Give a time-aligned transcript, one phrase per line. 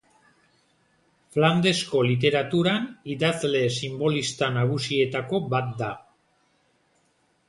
[1.33, 5.91] Flandesko literaturan idazle sinbolista nagusietako bat da.